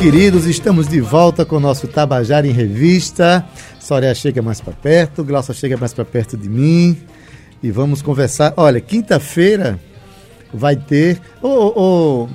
queridos, 0.00 0.46
estamos 0.46 0.88
de 0.88 0.98
volta 0.98 1.44
com 1.44 1.56
o 1.56 1.60
nosso 1.60 1.86
Tabajara 1.86 2.46
em 2.46 2.52
Revista. 2.52 3.44
Soraya 3.78 4.14
chega 4.14 4.40
mais 4.40 4.58
para 4.58 4.72
perto, 4.72 5.22
Glaucia 5.22 5.52
chega 5.52 5.76
mais 5.76 5.92
para 5.92 6.06
perto 6.06 6.38
de 6.38 6.48
mim 6.48 6.96
e 7.62 7.70
vamos 7.70 8.00
conversar. 8.00 8.54
Olha, 8.56 8.80
quinta-feira 8.80 9.78
vai 10.54 10.74
ter. 10.74 11.20
Ô, 11.42 12.26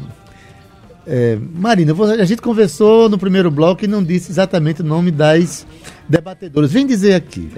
é, 1.08 1.40
Marina, 1.56 1.92
a 2.22 2.26
gente 2.26 2.40
conversou 2.40 3.10
no 3.10 3.18
primeiro 3.18 3.50
bloco 3.50 3.84
e 3.84 3.88
não 3.88 4.04
disse 4.04 4.32
exatamente 4.32 4.82
o 4.82 4.86
nome 4.86 5.10
das 5.10 5.66
debatedoras. 6.08 6.72
Vem 6.72 6.86
dizer 6.86 7.16
aqui. 7.16 7.50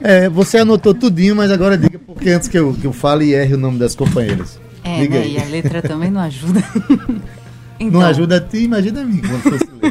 É, 0.00 0.28
você 0.28 0.58
anotou 0.58 0.92
tudinho, 0.92 1.36
mas 1.36 1.52
agora 1.52 1.78
diga, 1.78 2.00
porque 2.00 2.30
antes 2.30 2.48
que 2.48 2.58
eu, 2.58 2.74
que 2.74 2.84
eu 2.84 2.92
fale 2.92 3.26
e 3.26 3.34
erre 3.34 3.54
o 3.54 3.58
nome 3.58 3.78
das 3.78 3.94
companheiras. 3.94 4.58
É, 4.82 5.06
né, 5.06 5.28
e 5.28 5.38
a 5.38 5.44
letra 5.44 5.80
também 5.80 6.10
não 6.10 6.20
ajuda. 6.20 6.64
Então, 7.80 8.00
não 8.00 8.06
ajuda 8.06 8.36
a 8.36 8.40
ti, 8.40 8.58
imagina 8.58 9.00
a 9.00 9.04
mim. 9.04 9.22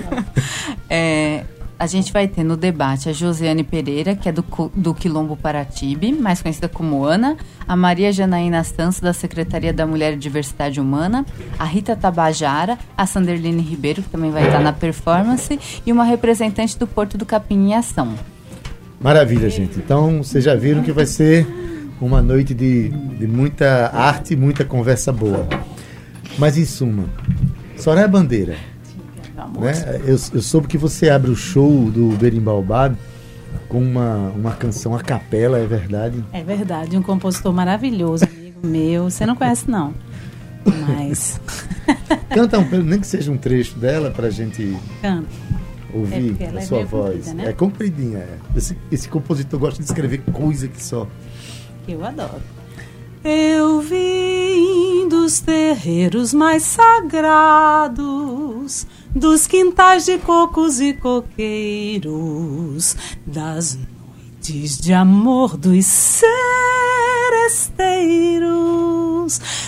é, 0.88 1.43
a 1.80 1.88
gente 1.88 2.13
vai 2.13 2.27
ter 2.27 2.43
no 2.43 2.55
debate 2.55 3.09
a 3.09 3.13
Josiane 3.13 3.63
Pereira, 3.63 4.16
que 4.16 4.30
é 4.30 4.31
do, 4.31 4.43
do 4.75 4.93
Quilombo 4.93 5.35
Paratibe, 5.35 6.11
mais 6.11 6.39
conhecida 6.39 6.70
como 6.70 7.03
Ana, 7.03 7.35
a 7.67 7.75
Maria 7.75 8.11
Janaína 8.11 8.63
Santos, 8.63 8.99
da 8.99 9.11
Secretaria 9.11 9.73
da 9.73 9.88
Mulher 9.88 10.13
e 10.13 10.17
Diversidade 10.17 10.80
Humana, 10.80 11.25
a 11.57 11.63
Rita 11.63 11.95
Tabajara, 11.95 12.77
a 12.95 13.07
Sanderline 13.07 13.61
Ribeiro, 13.61 14.03
que 14.03 14.09
também 14.09 14.30
vai 14.30 14.45
estar 14.45 14.59
na 14.59 14.71
performance, 14.73 15.58
e 15.83 15.91
uma 15.91 16.03
representante 16.03 16.77
do 16.77 16.85
Porto 16.85 17.17
do 17.17 17.25
Capim 17.25 17.69
em 17.69 17.73
Ação. 17.73 18.13
Maravilha, 19.02 19.49
gente. 19.49 19.80
Então, 19.80 20.21
vocês 20.21 20.44
já 20.44 20.55
viram 20.55 20.83
que 20.83 20.92
vai 20.92 21.05
ser 21.05 21.47
uma 22.02 22.21
noite 22.21 22.53
de, 22.53 22.89
de 22.89 23.25
muita 23.25 23.89
arte 23.94 24.33
e 24.33 24.38
muita 24.38 24.66
conversa 24.66 25.14
boa. 25.14 25.47
Mas, 26.38 26.58
em 26.58 26.66
suma, 26.66 27.05
Soraya 27.80 28.08
Bandeira. 28.08 28.58
Né? 29.59 30.02
Eu, 30.05 30.17
eu 30.33 30.41
soube 30.41 30.67
que 30.67 30.77
você 30.77 31.09
abre 31.09 31.31
o 31.31 31.35
show 31.35 31.89
do 31.89 32.09
Berimbaubá 32.17 32.94
com 33.67 33.81
uma, 33.81 34.31
uma 34.36 34.52
canção 34.52 34.95
a 34.95 35.02
capela, 35.02 35.58
é 35.58 35.66
verdade? 35.66 36.23
É 36.33 36.44
verdade, 36.44 36.97
um 36.97 37.02
compositor 37.02 37.53
maravilhoso, 37.53 38.25
amigo 38.25 38.66
meu. 38.66 39.09
Você 39.09 39.25
não 39.25 39.36
conhece, 39.36 39.69
não. 39.69 39.94
Mas. 40.66 41.39
Canta 42.30 42.59
um, 42.59 42.67
nem 42.83 42.99
que 42.99 43.08
seja 43.08 43.31
um 43.31 43.38
trecho 43.38 43.77
dela 43.77 44.11
pra 44.11 44.30
gente 44.30 44.77
Canta. 45.02 45.27
ouvir 45.93 46.36
é 46.39 46.49
a 46.49 46.53
é 46.55 46.61
sua 46.61 46.83
voz. 46.83 47.16
Comprida, 47.16 47.33
né? 47.33 47.49
É 47.49 47.53
compridinha, 47.53 48.17
é. 48.17 48.38
Esse, 48.55 48.77
esse 48.91 49.08
compositor 49.08 49.59
gosta 49.59 49.81
de 49.81 49.88
escrever 49.88 50.21
coisa 50.33 50.67
que 50.67 50.83
só. 50.83 51.08
Eu 51.88 52.03
adoro. 52.03 52.41
Eu 53.23 53.81
vim 53.81 54.28
dos 55.30 55.41
terreiros 55.41 56.33
mais 56.33 56.63
sagrados, 56.63 57.97
dos 59.13 59.45
quintais 59.45 60.05
de 60.05 60.17
cocos 60.17 60.81
e 60.81 60.91
coqueiros, 60.94 62.08
das 63.27 63.77
noites 63.77 64.80
de 64.80 64.91
amor 64.91 65.55
dos 65.55 65.86
seresteiros, 65.86 66.25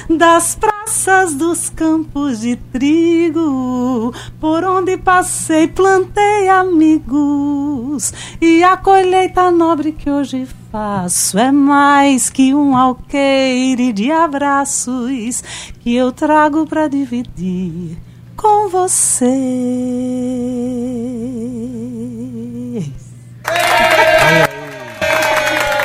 das 0.09 0.55
praças 0.55 1.33
dos 1.33 1.69
campos 1.69 2.41
de 2.41 2.55
trigo, 2.55 4.13
por 4.39 4.63
onde 4.63 4.97
passei 4.97 5.67
plantei 5.67 6.49
amigos, 6.49 8.13
e 8.39 8.63
a 8.63 8.77
colheita 8.77 9.51
nobre 9.51 9.91
que 9.91 10.09
hoje 10.09 10.47
faço 10.71 11.37
é 11.37 11.51
mais 11.51 12.29
que 12.29 12.53
um 12.53 12.75
alqueire 12.75 13.91
de 13.91 14.09
abraços 14.11 15.43
que 15.81 15.95
eu 15.95 16.11
trago 16.11 16.65
para 16.65 16.87
dividir 16.87 17.97
com 18.41 18.69
você. 18.69 19.25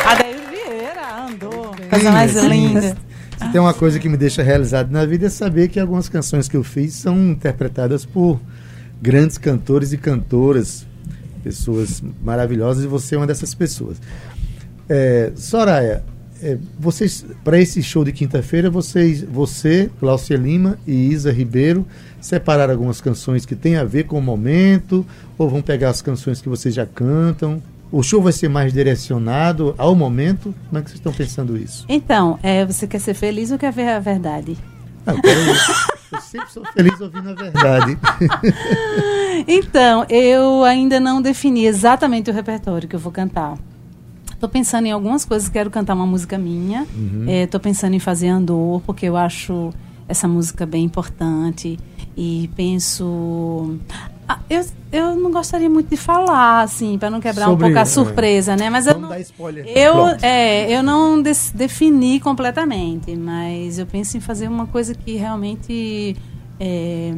Adair 0.06 0.40
Vieira 0.50 1.26
andou. 1.28 1.74
Coisa 1.90 2.10
mais 2.12 2.34
linda. 2.36 2.96
Se 3.38 3.52
tem 3.52 3.60
uma 3.60 3.74
coisa 3.74 3.98
que 3.98 4.08
me 4.08 4.16
deixa 4.16 4.42
realizado 4.42 4.90
na 4.90 5.04
vida 5.04 5.26
é 5.26 5.28
saber 5.28 5.68
que 5.68 5.78
algumas 5.78 6.08
canções 6.08 6.48
que 6.48 6.56
eu 6.56 6.64
fiz 6.64 6.94
são 6.94 7.30
interpretadas 7.30 8.04
por 8.04 8.40
grandes 9.00 9.36
cantores 9.36 9.92
e 9.92 9.98
cantoras, 9.98 10.86
pessoas 11.42 12.02
maravilhosas, 12.22 12.84
e 12.84 12.86
você 12.86 13.14
é 13.14 13.18
uma 13.18 13.26
dessas 13.26 13.54
pessoas. 13.54 13.98
É, 14.88 15.32
Soraya, 15.36 16.02
é, 16.42 16.58
vocês 16.78 17.24
para 17.44 17.60
esse 17.60 17.82
show 17.82 18.04
de 18.04 18.12
quinta-feira, 18.12 18.70
vocês, 18.70 19.22
você, 19.22 19.90
Cláudia 20.00 20.36
Lima 20.36 20.78
e 20.86 21.10
Isa 21.10 21.30
Ribeiro 21.30 21.86
separaram 22.20 22.72
algumas 22.72 23.00
canções 23.00 23.46
que 23.46 23.54
têm 23.54 23.76
a 23.76 23.84
ver 23.84 24.04
com 24.04 24.18
o 24.18 24.22
momento 24.22 25.06
ou 25.38 25.48
vão 25.48 25.62
pegar 25.62 25.90
as 25.90 26.02
canções 26.02 26.40
que 26.40 26.48
vocês 26.48 26.74
já 26.74 26.86
cantam? 26.86 27.62
O 27.90 28.02
show 28.02 28.20
vai 28.20 28.32
ser 28.32 28.48
mais 28.48 28.72
direcionado 28.72 29.74
ao 29.78 29.94
momento? 29.94 30.54
Como 30.68 30.78
é 30.78 30.82
que 30.82 30.90
vocês 30.90 30.98
estão 30.98 31.12
pensando 31.12 31.56
isso? 31.56 31.84
Então, 31.88 32.38
é, 32.42 32.64
você 32.64 32.86
quer 32.86 32.98
ser 32.98 33.14
feliz 33.14 33.50
ou 33.50 33.58
quer 33.58 33.72
ver 33.72 33.88
a 33.88 34.00
verdade? 34.00 34.56
Ah, 35.06 35.12
eu, 35.12 35.22
quero, 35.22 35.40
eu 36.12 36.20
sempre 36.20 36.50
sou 36.50 36.64
feliz 36.72 37.00
ouvindo 37.00 37.30
a 37.30 37.34
verdade. 37.34 37.96
então, 39.46 40.04
eu 40.08 40.64
ainda 40.64 40.98
não 40.98 41.22
defini 41.22 41.64
exatamente 41.66 42.28
o 42.28 42.34
repertório 42.34 42.88
que 42.88 42.96
eu 42.96 43.00
vou 43.00 43.12
cantar. 43.12 43.56
Estou 44.32 44.48
pensando 44.48 44.86
em 44.86 44.92
algumas 44.92 45.24
coisas, 45.24 45.48
quero 45.48 45.70
cantar 45.70 45.94
uma 45.94 46.06
música 46.06 46.36
minha. 46.36 46.82
Estou 46.82 47.00
uhum. 47.00 47.26
é, 47.28 47.46
pensando 47.46 47.94
em 47.94 47.98
fazer 48.00 48.28
Andor, 48.28 48.82
porque 48.82 49.06
eu 49.06 49.16
acho 49.16 49.72
essa 50.08 50.28
música 50.28 50.66
bem 50.66 50.84
importante. 50.84 51.78
E 52.16 52.50
penso. 52.56 53.78
Ah, 54.28 54.40
eu, 54.50 54.64
eu 54.90 55.14
não 55.14 55.30
gostaria 55.30 55.70
muito 55.70 55.88
de 55.88 55.96
falar, 55.96 56.62
assim, 56.62 56.98
para 56.98 57.08
não 57.10 57.20
quebrar 57.20 57.46
Sobre, 57.46 57.64
um 57.64 57.68
pouco 57.68 57.78
a 57.78 57.82
é. 57.82 57.84
surpresa, 57.84 58.52
é, 58.54 58.56
né? 58.56 58.70
Mas 58.70 58.86
eu 58.86 58.98
não, 58.98 59.14
eu, 59.14 60.06
é, 60.20 60.70
eu 60.70 60.82
não 60.82 61.22
des, 61.22 61.52
defini 61.54 62.18
completamente, 62.18 63.14
mas 63.14 63.78
eu 63.78 63.86
penso 63.86 64.16
em 64.16 64.20
fazer 64.20 64.48
uma 64.48 64.66
coisa 64.66 64.94
que 64.94 65.14
realmente 65.14 66.16
é, 66.58 67.14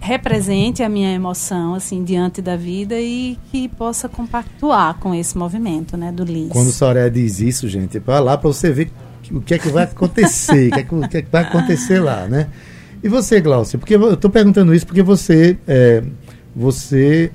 represente 0.00 0.82
a 0.82 0.88
minha 0.88 1.12
emoção 1.14 1.74
assim 1.74 2.04
diante 2.04 2.42
da 2.42 2.56
vida 2.56 3.00
e 3.00 3.38
que 3.50 3.68
possa 3.68 4.08
compactuar 4.08 4.98
com 4.98 5.14
esse 5.14 5.36
movimento, 5.36 5.96
né, 5.96 6.12
do 6.12 6.24
Liz. 6.24 6.50
Quando 6.50 6.68
o 6.68 6.72
Soraya 6.72 7.10
diz 7.10 7.40
isso, 7.40 7.68
gente, 7.68 7.96
é 7.96 8.00
para 8.00 8.20
lá 8.20 8.36
para 8.36 8.48
você 8.48 8.70
ver 8.70 8.90
o 9.30 9.40
que 9.40 9.54
é 9.54 9.58
que 9.58 9.68
vai 9.68 9.84
acontecer, 9.84 10.68
o, 10.68 10.72
que 10.72 10.80
é 10.80 10.82
que, 10.82 10.94
o 10.94 11.08
que 11.08 11.16
é 11.16 11.22
que 11.22 11.30
vai 11.30 11.42
acontecer 11.42 12.00
lá, 12.00 12.26
né? 12.26 12.48
E 13.02 13.08
você, 13.08 13.40
Glaucia? 13.40 13.78
Porque 13.78 13.94
eu 13.94 14.14
estou 14.14 14.30
perguntando 14.30 14.74
isso 14.74 14.86
porque 14.86 15.02
você, 15.02 15.56
é, 15.66 16.02
você, 16.54 17.30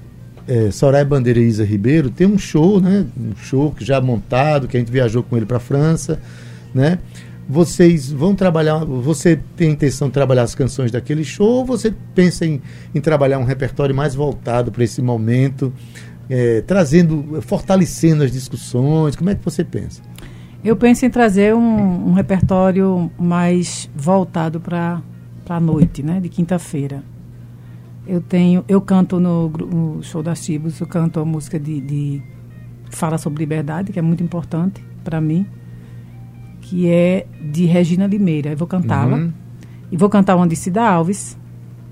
é, 0.47 0.71
Soraya 0.71 1.05
Bandeira 1.05 1.39
e 1.39 1.47
Isa 1.47 1.63
Ribeiro 1.63 2.09
tem 2.09 2.27
um 2.27 2.37
show, 2.37 2.81
né? 2.81 3.05
Um 3.17 3.35
show 3.35 3.73
já 3.79 4.01
montado 4.01 4.67
que 4.67 4.75
a 4.75 4.79
gente 4.79 4.91
viajou 4.91 5.23
com 5.23 5.37
ele 5.37 5.45
para 5.45 5.57
a 5.57 5.61
França, 5.61 6.19
né? 6.73 6.99
vocês 7.47 8.11
vão 8.11 8.33
trabalhar, 8.33 8.85
você 8.85 9.39
tem 9.55 9.71
intenção 9.71 10.07
de 10.07 10.13
trabalhar 10.13 10.43
as 10.43 10.55
canções 10.55 10.91
daquele 10.91 11.23
show 11.23 11.57
ou 11.57 11.65
você 11.65 11.93
pensa 12.15 12.45
em, 12.45 12.61
em 12.95 13.01
trabalhar 13.01 13.37
um 13.37 13.43
repertório 13.43 13.93
mais 13.93 14.15
voltado 14.15 14.71
para 14.71 14.83
esse 14.83 15.01
momento, 15.01 15.73
é, 16.29 16.61
trazendo, 16.61 17.41
fortalecendo 17.41 18.23
as 18.23 18.31
discussões? 18.31 19.15
Como 19.15 19.29
é 19.29 19.35
que 19.35 19.43
você 19.43 19.63
pensa? 19.63 20.01
Eu 20.63 20.77
penso 20.77 21.05
em 21.05 21.09
trazer 21.09 21.53
um, 21.53 22.09
um 22.09 22.13
repertório 22.13 23.11
mais 23.19 23.89
voltado 23.93 24.61
para 24.61 25.01
a 25.47 25.59
noite, 25.59 26.03
né, 26.03 26.19
de 26.19 26.29
quinta-feira. 26.29 27.03
Eu 28.05 28.21
tenho, 28.21 28.65
eu 28.67 28.81
canto 28.81 29.19
no, 29.19 29.49
no 29.49 30.03
show 30.03 30.21
das 30.21 30.41
tribos, 30.41 30.79
eu 30.79 30.87
canto 30.87 31.19
a 31.19 31.25
música 31.25 31.59
de, 31.59 31.79
de 31.79 32.23
fala 32.89 33.17
sobre 33.17 33.39
liberdade, 33.39 33.91
que 33.91 33.99
é 33.99 34.01
muito 34.01 34.23
importante 34.23 34.83
para 35.03 35.21
mim 35.21 35.47
que 36.63 36.87
é 36.89 37.27
de 37.39 37.65
Regina 37.65 38.07
Limeira. 38.07 38.51
Eu 38.51 38.57
vou 38.57 38.67
cantá-la. 38.67 39.17
Uhum. 39.17 39.33
E 39.91 39.97
vou 39.97 40.09
cantar 40.09 40.35
uma 40.35 40.47
de 40.47 40.55
Cida 40.55 40.81
Alves, 40.81 41.37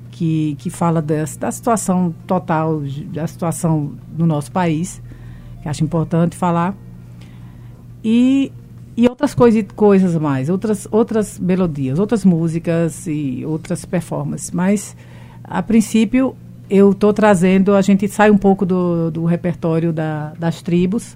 que, 0.09 0.55
que 0.57 0.69
fala 0.69 1.01
dessa, 1.01 1.39
da 1.39 1.51
situação 1.51 2.15
total, 2.25 2.81
da 3.13 3.27
situação 3.27 3.93
do 4.07 4.25
nosso 4.25 4.51
país, 4.51 5.01
que 5.61 5.69
acho 5.69 5.83
importante 5.83 6.35
falar. 6.35 6.75
E, 8.03 8.51
e 8.95 9.07
outras 9.07 9.33
coisas, 9.33 9.65
coisas 9.75 10.15
mais, 10.15 10.49
outras, 10.49 10.87
outras 10.91 11.39
melodias, 11.39 11.97
outras 11.99 12.25
músicas 12.25 13.07
e 13.07 13.43
outras 13.45 13.85
performances. 13.85 14.51
Mas, 14.51 14.95
a 15.43 15.63
princípio, 15.63 16.35
eu 16.69 16.91
estou 16.91 17.13
trazendo, 17.13 17.75
a 17.75 17.81
gente 17.81 18.07
sai 18.07 18.29
um 18.29 18.37
pouco 18.37 18.65
do, 18.65 19.11
do 19.11 19.25
repertório 19.25 19.93
da, 19.93 20.33
das 20.37 20.61
tribos 20.61 21.15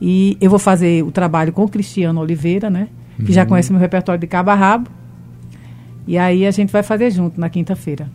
e 0.00 0.36
eu 0.40 0.50
vou 0.50 0.58
fazer 0.58 1.02
o 1.04 1.10
trabalho 1.10 1.52
com 1.52 1.64
o 1.64 1.68
Cristiano 1.68 2.20
Oliveira, 2.20 2.68
né? 2.68 2.88
Que 3.16 3.22
uhum. 3.22 3.32
já 3.32 3.46
conhece 3.46 3.72
meu 3.72 3.80
repertório 3.80 4.20
de 4.20 4.26
cabo 4.26 4.50
a 4.50 4.54
rabo. 4.54 4.90
E 6.06 6.18
aí 6.18 6.46
a 6.46 6.50
gente 6.50 6.70
vai 6.70 6.82
fazer 6.82 7.10
junto 7.10 7.40
na 7.40 7.48
quinta-feira. 7.48 8.08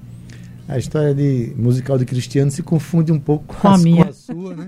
A 0.68 0.78
história 0.78 1.14
de 1.14 1.54
musical 1.58 1.98
de 1.98 2.06
Cristiano 2.06 2.50
se 2.52 2.64
confunde 2.64 3.12
um 3.12 3.20
pouco 3.20 3.46
com, 3.48 3.56
com 3.56 3.68
a, 3.68 3.78
minha. 3.78 4.06
Com 4.06 4.10
a 4.10 4.14
sua, 4.14 4.56
né? 4.56 4.68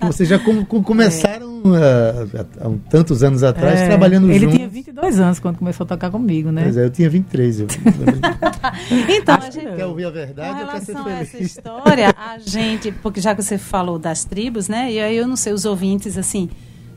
que 0.00 0.06
vocês 0.06 0.28
já 0.28 0.38
com, 0.38 0.64
com, 0.64 0.82
começaram 0.82 1.53
há, 1.72 2.66
há 2.66 2.70
tantos 2.90 3.22
anos 3.22 3.42
atrás, 3.42 3.80
é, 3.80 3.86
trabalhando 3.86 4.30
ele 4.30 4.40
juntos. 4.40 4.54
Ele 4.54 4.58
tinha 4.58 4.68
22 4.68 5.20
anos 5.20 5.38
quando 5.38 5.58
começou 5.58 5.84
a 5.84 5.88
tocar 5.88 6.10
comigo, 6.10 6.50
né? 6.50 6.64
Pois 6.64 6.76
é, 6.76 6.84
eu 6.84 6.90
tinha 6.90 7.08
23. 7.08 7.60
Eu... 7.60 7.66
então, 9.08 9.36
a 9.36 9.50
gente... 9.50 9.76
Quer 9.76 9.86
ouvir 9.86 10.04
a 10.06 10.10
verdade? 10.10 10.50
Com 10.50 10.66
relação 10.66 11.06
a 11.06 11.12
essa 11.12 11.38
história, 11.38 12.14
a 12.16 12.38
gente... 12.38 12.92
Porque 12.92 13.20
já 13.20 13.34
que 13.34 13.42
você 13.42 13.56
falou 13.56 13.98
das 13.98 14.24
tribos, 14.24 14.68
né? 14.68 14.92
E 14.92 15.00
aí 15.00 15.16
eu 15.16 15.26
não 15.26 15.36
sei, 15.36 15.52
os 15.52 15.64
ouvintes, 15.64 16.18
assim... 16.18 16.50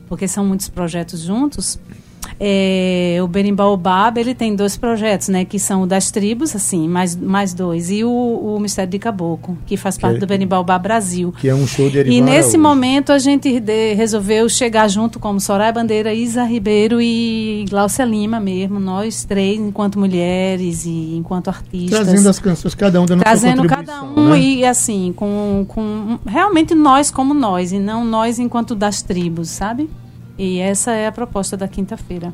Porque 0.08 0.26
são 0.26 0.44
muitos 0.44 0.70
projetos 0.70 1.20
juntos 1.20 1.78
é, 2.40 3.18
o 3.20 3.26
Berimbau 3.26 3.76
Bab, 3.76 4.18
ele 4.18 4.34
tem 4.34 4.54
dois 4.54 4.76
projetos, 4.76 5.28
né? 5.28 5.44
Que 5.44 5.58
são 5.58 5.82
o 5.82 5.86
das 5.86 6.10
tribos, 6.10 6.54
assim, 6.54 6.88
mais, 6.88 7.16
mais 7.16 7.52
dois. 7.52 7.90
E 7.90 8.04
o, 8.04 8.10
o 8.10 8.60
Mistério 8.60 8.90
de 8.90 8.98
Caboclo, 8.98 9.58
que 9.66 9.76
faz 9.76 9.98
parte 9.98 10.14
que, 10.14 10.20
do 10.20 10.26
Berimbau 10.26 10.62
Bab 10.62 10.82
Brasil. 10.82 11.34
Que 11.36 11.48
é 11.48 11.54
um 11.54 11.66
show 11.66 11.90
de 11.90 12.00
E 12.02 12.20
nesse 12.20 12.56
momento 12.56 13.12
a 13.12 13.18
gente 13.18 13.58
de, 13.58 13.94
resolveu 13.94 14.48
chegar 14.48 14.88
junto 14.88 15.18
como 15.18 15.40
Soraya 15.40 15.72
Bandeira, 15.72 16.14
Isa 16.14 16.44
Ribeiro 16.44 17.00
e 17.00 17.64
Glaucia 17.68 18.04
Lima 18.04 18.38
mesmo, 18.38 18.78
nós 18.78 19.24
três, 19.24 19.58
enquanto 19.58 19.98
mulheres 19.98 20.84
e 20.84 21.16
enquanto 21.16 21.48
artistas. 21.48 21.90
Trazendo 21.90 22.28
as 22.28 22.38
canções, 22.38 22.74
cada 22.74 23.00
um 23.00 23.06
dando 23.06 23.20
Trazendo 23.20 23.66
cada 23.66 24.02
um 24.02 24.30
né? 24.30 24.40
e 24.40 24.64
assim, 24.64 25.12
com, 25.14 25.64
com 25.66 26.18
realmente 26.24 26.74
nós 26.74 27.10
como 27.10 27.34
nós, 27.34 27.72
e 27.72 27.78
não 27.78 28.04
nós 28.04 28.38
enquanto 28.38 28.76
das 28.76 29.02
tribos, 29.02 29.48
sabe? 29.48 29.90
E 30.38 30.60
essa 30.60 30.92
é 30.92 31.06
a 31.06 31.12
proposta 31.12 31.56
da 31.56 31.66
quinta-feira. 31.66 32.32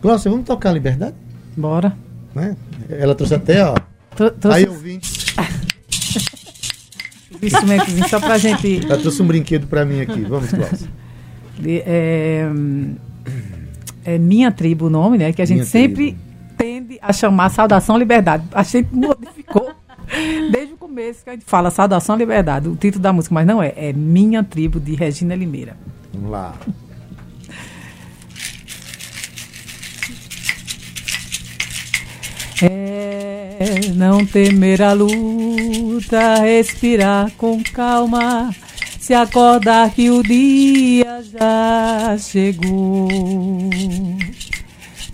Glaucia, 0.00 0.30
vamos 0.30 0.46
tocar 0.46 0.70
a 0.70 0.72
Liberdade? 0.72 1.14
Bora. 1.56 1.94
Né? 2.34 2.56
Ela 2.88 3.14
trouxe 3.14 3.34
até, 3.34 3.64
ó. 3.64 3.74
Tro 4.16 4.30
trouxe... 4.30 4.58
Aí, 4.58 4.66
ouvinte. 4.66 5.34
instrumentozinho 7.42 8.08
só 8.08 8.20
pra 8.20 8.38
gente. 8.38 8.84
Ela 8.84 8.98
trouxe 8.98 9.22
um 9.22 9.26
brinquedo 9.26 9.66
pra 9.66 9.84
mim 9.84 10.00
aqui. 10.00 10.22
Vamos, 10.22 10.52
Glaucia. 10.52 10.88
É, 11.64 12.48
é 14.04 14.18
Minha 14.18 14.50
Tribo 14.50 14.86
o 14.86 14.90
nome, 14.90 15.18
né? 15.18 15.32
Que 15.32 15.42
a 15.42 15.44
gente 15.44 15.58
Minha 15.58 15.66
sempre 15.66 16.12
tribo. 16.12 16.18
tende 16.56 16.98
a 17.02 17.12
chamar 17.12 17.50
Saudação 17.50 17.96
Liberdade. 17.96 18.44
A 18.52 18.62
gente 18.62 18.94
modificou 18.94 19.70
desde 20.50 20.74
o 20.74 20.76
começo 20.76 21.24
que 21.24 21.30
a 21.30 21.32
gente 21.34 21.44
fala 21.44 21.70
Saudação 21.70 22.16
Liberdade, 22.16 22.68
o 22.68 22.76
título 22.76 23.02
da 23.02 23.12
música, 23.12 23.34
mas 23.34 23.46
não 23.46 23.62
é. 23.62 23.72
É 23.76 23.92
Minha 23.92 24.42
Tribo, 24.42 24.80
de 24.80 24.94
Regina 24.94 25.34
Limeira. 25.34 25.76
Vamos 26.12 26.30
lá. 26.30 26.54
É 32.62 33.40
não 33.94 34.24
temer 34.24 34.80
a 34.82 34.92
luta, 34.92 36.36
respirar 36.40 37.30
com 37.36 37.62
calma, 37.62 38.54
se 38.98 39.12
acordar 39.12 39.90
que 39.90 40.10
o 40.10 40.22
dia 40.22 41.22
já 41.30 42.16
chegou. 42.18 43.08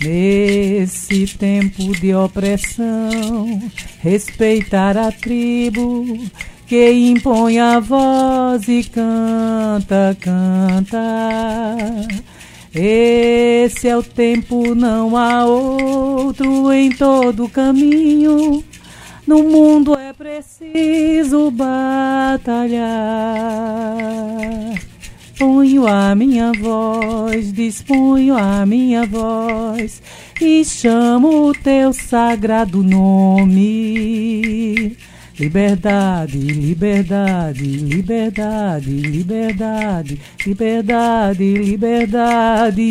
Nesse 0.00 1.26
tempo 1.26 1.92
de 1.98 2.14
opressão, 2.14 3.60
respeitar 4.00 4.96
a 4.96 5.10
tribo 5.10 6.20
que 6.66 6.92
impõe 6.92 7.58
a 7.58 7.80
voz 7.80 8.68
e 8.68 8.84
canta, 8.84 10.16
canta 10.20 10.98
esse 12.76 13.88
é 13.88 13.96
o 13.96 14.02
tempo, 14.02 14.74
não 14.74 15.16
há 15.16 15.46
outro 15.46 16.72
em 16.72 16.90
todo 16.90 17.48
caminho. 17.48 18.62
No 19.26 19.42
mundo 19.42 19.98
é 19.98 20.12
preciso 20.12 21.50
batalhar. 21.50 22.86
Ponho 25.38 25.86
a 25.86 26.14
minha 26.14 26.52
voz, 26.52 27.52
disponho 27.52 28.36
a 28.36 28.64
minha 28.64 29.04
voz 29.06 30.02
e 30.40 30.64
chamo 30.64 31.48
o 31.48 31.52
teu 31.52 31.92
sagrado 31.92 32.82
nome. 32.82 33.76
Liberdade, 35.38 36.38
liberdade, 36.38 37.62
liberdade, 37.62 38.88
liberdade, 38.90 40.18
liberdade, 40.46 41.54
liberdade. 41.58 42.86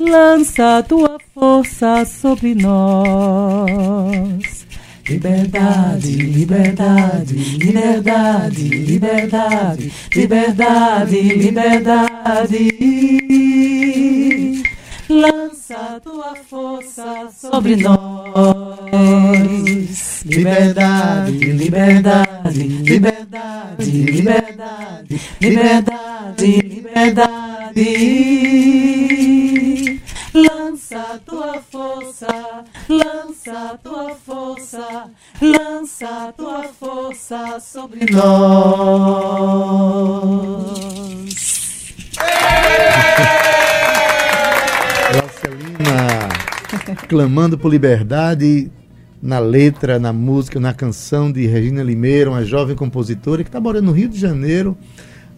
Lança 0.00 0.82
tua 0.88 1.18
força 1.34 2.06
sobre 2.06 2.54
nós. 2.54 3.68
Liberdade, 5.06 6.16
liberdade, 6.16 7.34
liberdade, 7.34 8.64
liberdade, 8.86 9.92
liberdade, 10.14 11.20
liberdade. 11.20 12.68
Lança 15.10 16.00
tua 16.02 16.34
força 16.48 17.28
sobre 17.30 17.76
Liberdade, 20.24 21.32
liberdade, 21.32 22.62
liberdade, 22.62 23.90
liberdade, 23.90 25.20
liberdade, 25.40 26.60
liberdade. 26.62 27.48
Lança 30.34 31.20
tua 31.24 31.60
força, 31.70 32.64
lança 32.88 33.78
tua 33.82 34.14
força, 34.14 35.10
lança 35.40 36.32
tua 36.36 36.64
força 36.64 37.58
sobre 37.60 38.10
nós. 38.10 39.38
Clamando 47.08 47.56
por 47.56 47.70
liberdade 47.70 48.70
na 49.20 49.38
letra, 49.38 49.98
na 49.98 50.12
música, 50.12 50.60
na 50.60 50.74
canção 50.74 51.32
de 51.32 51.46
Regina 51.46 51.82
Limeira, 51.82 52.30
uma 52.30 52.44
jovem 52.44 52.76
compositora 52.76 53.42
que 53.42 53.48
está 53.48 53.58
morando 53.58 53.86
no 53.86 53.92
Rio 53.92 54.08
de 54.08 54.18
Janeiro, 54.18 54.76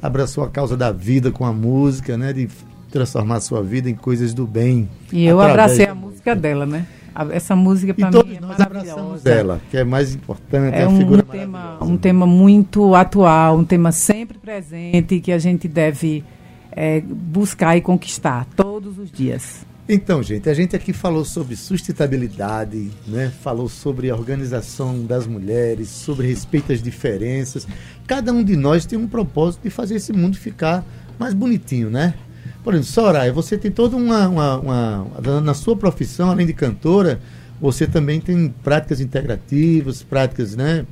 abraçou 0.03 0.43
a 0.43 0.49
causa 0.51 0.77
da 0.77 0.91
vida 0.91 1.31
com 1.31 1.47
a 1.47 1.53
música, 1.53 2.19
né, 2.19 2.33
de 2.33 2.49
transformar 2.91 3.37
a 3.37 3.41
sua 3.41 3.63
vida 3.63 3.89
em 3.89 3.95
coisas 3.95 4.35
do 4.35 4.47
bem. 4.47 4.89
E 5.13 5.25
eu 5.25 5.41
abracei 5.41 5.87
a 5.87 5.95
música 5.95 6.35
dela, 6.35 6.67
né? 6.67 6.87
Essa 7.33 7.55
música 7.55 7.93
para 7.93 8.11
mim 8.11 8.37
é 8.37 8.41
nós 8.41 8.61
abraçamos 8.61 9.23
dela, 9.23 9.61
que 9.71 9.77
é 9.77 9.85
mais 9.85 10.15
importante, 10.15 10.75
é, 10.75 10.83
é 10.83 10.89
um 10.89 11.19
tema, 11.23 11.79
um 11.83 11.97
tema 11.97 12.27
muito 12.27 12.95
atual, 12.95 13.59
um 13.59 13.65
tema 13.65 13.93
sempre 13.93 14.39
presente 14.39 15.21
que 15.21 15.33
a 15.33 15.39
gente 15.39 15.67
deve 15.69 16.25
é, 16.73 17.01
buscar 17.01 17.77
e 17.77 17.81
conquistar 17.81 18.47
todos 18.57 18.99
os 18.99 19.11
dias. 19.11 19.65
Então, 19.93 20.23
gente, 20.23 20.49
a 20.49 20.55
gente 20.55 20.77
aqui 20.77 20.93
falou 20.93 21.25
sobre 21.25 21.57
sustentabilidade, 21.57 22.91
né? 23.09 23.33
falou 23.43 23.69
sobre 23.69 24.09
a 24.09 24.15
organização 24.15 25.05
das 25.05 25.27
mulheres, 25.27 25.89
sobre 25.89 26.29
respeito 26.29 26.73
às 26.73 26.81
diferenças. 26.81 27.67
Cada 28.07 28.33
um 28.33 28.45
de 28.45 28.55
nós 28.55 28.87
tem 28.87 28.97
um 28.97 29.09
propósito 29.09 29.63
de 29.65 29.71
fazer 29.71 29.97
esse 29.97 30.13
mundo 30.13 30.37
ficar 30.37 30.85
mais 31.19 31.35
bonitinho, 31.35 31.91
né? 31.91 32.15
Por 32.63 32.75
exemplo, 32.75 32.93
Soraya, 32.93 33.33
você 33.33 33.59
tem 33.59 33.71
toda 33.71 33.97
uma, 33.97 34.29
uma, 34.29 34.59
uma, 34.61 35.41
Na 35.41 35.55
sua 35.55 35.75
profissão, 35.75 36.31
além 36.31 36.47
de 36.47 36.53
cantora, 36.53 37.21
você 37.61 37.85
também 37.85 38.21
tem 38.21 38.55
práticas 38.63 39.01
integrativas, 39.01 40.03
práticas, 40.05 40.55
né? 40.55 40.87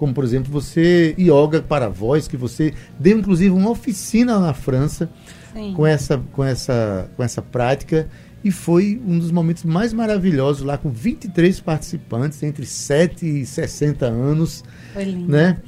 Como, 0.00 0.14
por 0.14 0.24
exemplo, 0.24 0.50
você. 0.50 1.14
Yoga 1.18 1.60
para 1.60 1.86
voz, 1.86 2.26
que 2.26 2.34
você 2.34 2.72
deu 2.98 3.18
inclusive 3.18 3.50
uma 3.50 3.68
oficina 3.68 4.38
na 4.38 4.54
França 4.54 5.10
Sim. 5.52 5.74
com 5.74 5.86
essa, 5.86 6.18
com, 6.32 6.42
essa, 6.42 7.10
com 7.14 7.22
essa 7.22 7.42
prática 7.42 8.08
e 8.42 8.50
foi 8.50 8.98
um 9.06 9.18
dos 9.18 9.30
momentos 9.30 9.62
mais 9.62 9.92
maravilhosos 9.92 10.62
lá, 10.62 10.78
com 10.78 10.88
23 10.88 11.60
participantes, 11.60 12.42
entre 12.42 12.64
7 12.64 13.42
e 13.42 13.44
60 13.44 14.06
anos. 14.06 14.64
Foi 14.94 15.04
lindo. 15.04 15.30
Né? 15.30 15.58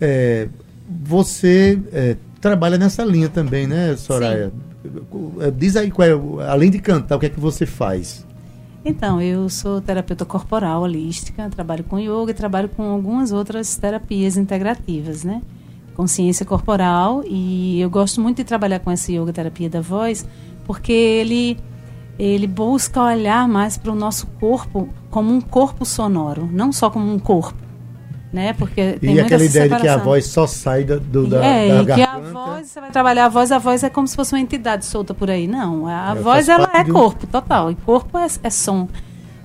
É, 0.00 0.46
você 1.04 1.76
é, 1.92 2.16
trabalha 2.40 2.78
nessa 2.78 3.04
linha 3.04 3.28
também, 3.28 3.66
né, 3.66 3.96
Soraya? 3.96 4.52
Sim. 4.84 5.52
Diz 5.58 5.74
aí, 5.74 5.90
qual 5.90 6.06
é, 6.06 6.48
além 6.48 6.70
de 6.70 6.78
cantar, 6.78 7.16
o 7.16 7.18
que 7.18 7.26
é 7.26 7.28
que 7.28 7.40
você 7.40 7.66
faz? 7.66 8.24
Então, 8.84 9.20
eu 9.20 9.48
sou 9.48 9.80
terapeuta 9.80 10.24
corporal, 10.24 10.82
holística, 10.82 11.48
trabalho 11.50 11.84
com 11.84 11.98
yoga 11.98 12.32
e 12.32 12.34
trabalho 12.34 12.68
com 12.68 12.82
algumas 12.82 13.30
outras 13.30 13.76
terapias 13.76 14.36
integrativas, 14.36 15.22
né? 15.22 15.40
Consciência 15.94 16.44
corporal 16.44 17.22
e 17.26 17.80
eu 17.80 17.88
gosto 17.88 18.20
muito 18.20 18.38
de 18.38 18.44
trabalhar 18.44 18.80
com 18.80 18.90
essa 18.90 19.12
yoga 19.12 19.32
terapia 19.32 19.70
da 19.70 19.80
voz, 19.80 20.26
porque 20.64 20.92
ele 20.92 21.58
ele 22.18 22.46
busca 22.46 23.02
olhar 23.02 23.48
mais 23.48 23.76
para 23.76 23.90
o 23.90 23.94
nosso 23.94 24.26
corpo 24.38 24.88
como 25.10 25.32
um 25.32 25.40
corpo 25.40 25.84
sonoro, 25.84 26.48
não 26.52 26.72
só 26.72 26.90
como 26.90 27.12
um 27.12 27.18
corpo. 27.18 27.58
Né? 28.32 28.54
Porque 28.54 28.94
tem 28.94 29.16
e 29.16 29.20
aquela 29.20 29.44
ideia 29.44 29.64
separação. 29.64 29.76
de 29.76 29.82
que 29.82 29.88
a 29.88 29.96
voz 29.98 30.26
só 30.26 30.46
sai 30.46 30.84
do, 30.84 30.98
do 30.98 31.26
da, 31.26 31.44
é, 31.44 31.68
da 31.68 31.84
garganta. 31.84 32.11
Voz, 32.46 32.68
você 32.68 32.80
vai 32.80 32.90
trabalhar 32.90 33.26
a 33.26 33.28
voz, 33.28 33.52
a 33.52 33.58
voz 33.58 33.82
é 33.82 33.90
como 33.90 34.06
se 34.06 34.16
fosse 34.16 34.34
uma 34.34 34.40
entidade 34.40 34.84
solta 34.84 35.14
por 35.14 35.30
aí. 35.30 35.46
Não, 35.46 35.86
a, 35.86 36.14
é, 36.16 36.20
voz 36.20 36.48
ela 36.48 36.70
é 36.74 36.84
corpo, 36.84 37.26
total. 37.26 37.70
E 37.70 37.74
corpo 37.74 38.18
é, 38.18 38.26
é 38.42 38.50
som. 38.50 38.88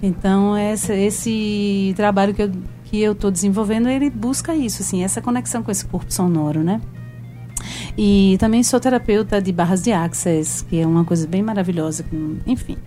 Então, 0.01 0.57
esse, 0.57 0.93
esse 0.93 1.93
trabalho 1.95 2.33
que 2.33 2.43
eu 2.43 2.51
que 2.89 3.01
eu 3.01 3.11
estou 3.11 3.29
desenvolvendo, 3.29 3.89
ele 3.89 4.09
busca 4.09 4.55
isso, 4.55 4.81
assim, 4.81 5.03
essa 5.03 5.21
conexão 5.21 5.61
com 5.61 5.69
esse 5.69 5.85
corpo 5.85 6.11
sonoro, 6.11 6.63
né? 6.63 6.81
E 7.97 8.37
também 8.39 8.63
sou 8.63 8.79
terapeuta 8.79 9.41
de 9.41 9.51
barras 9.51 9.81
de 9.81 9.91
access, 9.91 10.63
que 10.63 10.79
é 10.79 10.87
uma 10.87 11.03
coisa 11.03 11.27
bem 11.27 11.41
maravilhosa, 11.41 12.05
enfim. 12.45 12.77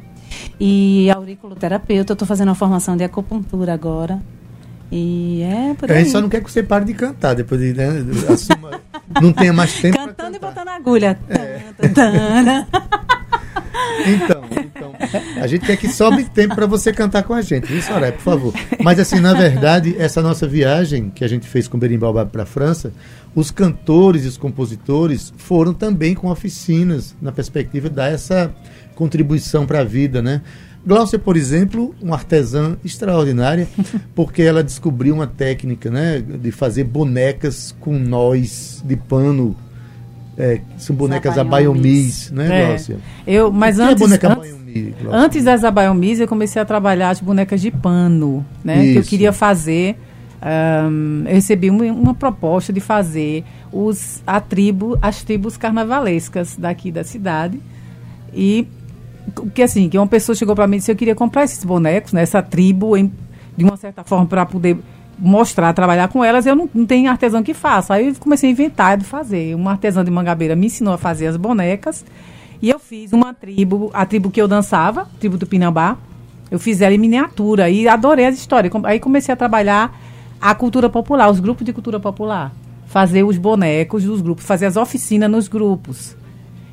E 0.59 1.11
auriculoterapeuta, 1.11 2.13
eu 2.13 2.15
estou 2.15 2.27
fazendo 2.27 2.49
uma 2.49 2.55
formação 2.55 2.97
de 2.97 3.05
acupuntura 3.05 3.75
agora. 3.75 4.23
E 4.91 5.43
é 5.43 5.75
por 5.75 5.91
aí. 5.91 5.99
A 5.99 6.01
gente 6.01 6.13
só 6.13 6.21
não 6.21 6.29
quer 6.29 6.43
que 6.43 6.51
você 6.51 6.63
pare 6.63 6.85
de 6.85 6.95
cantar, 6.95 7.35
depois 7.35 7.61
de, 7.61 7.75
né, 7.75 7.89
assuma, 8.29 8.81
não 9.21 9.33
tenha 9.33 9.53
mais 9.53 9.73
tempo. 9.81 9.97
Cantando 9.97 10.37
e 10.37 10.39
botando 10.39 10.69
agulha. 10.69 11.19
É. 11.29 11.61
Então, 14.07 14.43
então, 14.53 14.93
a 15.43 15.47
gente 15.47 15.67
quer 15.67 15.77
que 15.77 15.89
sobre 15.89 16.25
tempo 16.25 16.55
para 16.55 16.67
você 16.67 16.93
cantar 16.93 17.23
com 17.23 17.35
a 17.35 17.43
gente, 17.43 17.67
viu, 17.67 17.83
Soraya, 17.83 18.13
por 18.13 18.23
favor. 18.23 18.55
Mas 18.83 18.99
assim, 18.99 19.21
na 19.21 19.35
verdade, 19.35 19.95
essa 19.99 20.23
nossa 20.23 20.47
viagem 20.47 21.11
que 21.11 21.25
a 21.25 21.29
gente 21.29 21.47
fez 21.47 21.69
com 21.69 21.77
o 21.77 21.81
Berimbau 21.81 22.13
para 22.27 22.45
a 22.45 22.47
França, 22.47 22.93
os 23.35 23.51
cantores 23.51 24.25
e 24.25 24.29
os 24.29 24.37
compositores 24.37 25.33
foram 25.37 25.73
também 25.75 26.15
com 26.15 26.29
oficinas 26.29 27.15
na 27.21 27.33
perspectiva 27.33 27.89
de 27.89 27.97
dar 27.97 28.13
essa 28.13 28.53
contribuição 28.95 29.67
para 29.67 29.81
a 29.81 29.85
vida, 29.85 30.21
né? 30.21 30.43
Glaucia, 30.85 31.19
por 31.19 31.37
exemplo, 31.37 31.95
uma 32.01 32.17
artesã 32.17 32.77
extraordinária, 32.85 33.69
porque 34.15 34.43
ela 34.43 34.65
descobriu 34.65 35.15
uma 35.15 35.27
técnica 35.27 35.91
né, 35.91 36.21
de 36.21 36.51
fazer 36.51 36.85
bonecas 36.85 37.75
com 37.81 37.99
nós 37.99 38.83
de 38.85 38.97
pano 38.97 39.55
é, 40.41 40.61
são 40.79 40.97
bonecas 40.97 41.37
abaiomis, 41.37 42.31
né, 42.31 42.67
Glaucia? 42.67 42.97
É. 43.27 43.33
Eu, 43.35 43.53
mas 43.53 43.79
é 43.79 43.83
antes, 43.85 44.03
é 44.03 44.07
boneca 44.07 44.33
antes, 44.33 44.55
antes 45.11 45.45
das 45.45 45.65
abaiomis, 45.65 46.19
eu 46.19 46.27
comecei 46.27 46.63
a 46.63 46.65
trabalhar 46.65 47.11
as 47.11 47.21
bonecas 47.21 47.61
de 47.61 47.71
pano, 47.71 48.45
né? 48.65 48.83
Isso. 48.83 48.93
Que 48.93 48.99
eu 48.99 49.03
queria 49.03 49.33
fazer. 49.35 49.97
Um, 50.43 51.25
eu 51.27 51.35
recebi 51.35 51.69
uma, 51.69 51.85
uma, 51.85 52.15
proposta 52.15 52.73
de 52.73 52.81
fazer 52.81 53.45
os, 53.71 54.23
a 54.27 54.41
tribo, 54.41 54.99
as 55.03 55.23
tribos 55.23 55.59
carnavalescas 55.59 56.57
daqui 56.57 56.91
da 56.91 57.05
cidade. 57.05 57.61
E 58.33 58.67
que 59.55 59.63
assim, 59.63 59.89
que 59.89 59.99
uma 59.99 60.07
pessoa 60.07 60.35
chegou 60.35 60.55
para 60.55 60.67
mim 60.67 60.77
e 60.77 60.79
disse: 60.79 60.91
Eu 60.91 60.97
queria 60.97 61.15
comprar 61.15 61.45
esses 61.45 61.65
bonecos, 61.65 62.13
né, 62.13 62.23
essa 62.23 62.43
tribo, 62.43 62.97
em, 62.97 63.13
de 63.57 63.65
uma 63.65 63.77
certa 63.77 64.05
forma, 64.05 64.27
para 64.27 64.45
poder 64.47 64.79
mostrar, 65.21 65.73
trabalhar 65.75 66.09
com 66.09 66.25
elas, 66.25 66.47
eu 66.47 66.57
não, 66.57 66.69
não 66.75 66.87
tenho 66.87 67.11
artesão 67.11 67.43
que 67.43 67.53
faça. 67.53 67.95
Aí 67.95 68.09
eu 68.09 68.15
comecei 68.19 68.49
a 68.49 68.53
inventar 68.53 68.97
de 68.97 69.05
fazer. 69.05 69.55
Uma 69.55 69.73
artesã 69.73 70.03
de 70.03 70.11
Mangabeira 70.11 70.57
me 70.57 70.67
ensinou 70.67 70.95
a 70.95 70.99
fazer 70.99 71.27
as 71.27 71.37
bonecas. 71.37 72.05
E 72.63 72.71
eu 72.71 72.79
fiz 72.79 73.13
uma 73.13 73.33
tribo, 73.33 73.91
a 73.93 74.05
tribo 74.05 74.31
que 74.31 74.41
eu 74.41 74.49
dançava, 74.49 75.07
tribo 75.19 75.37
do 75.37 75.47
Pinambá. 75.47 75.97
Eu 76.51 76.59
fiz 76.59 76.81
ela 76.81 76.95
em 76.95 76.99
miniatura 76.99 77.71
e 77.71 77.87
adorei 77.87 78.27
as 78.27 78.37
histórias. 78.37 78.73
Aí 78.85 78.99
comecei 78.99 79.33
a 79.33 79.37
trabalhar 79.37 79.97
a 80.41 80.55
cultura 80.55 80.89
popular, 80.89 81.31
os 81.31 81.39
grupos 81.39 81.65
de 81.65 81.73
cultura 81.73 82.01
popular. 82.01 82.53
Fazer 82.87 83.23
os 83.23 83.39
bonecos 83.39 84.05
dos 84.05 84.21
grupos, 84.21 84.45
fazer 84.45 84.67
as 84.67 84.77
oficinas 84.77 85.31
nos 85.31 85.47
grupos. 85.47 86.17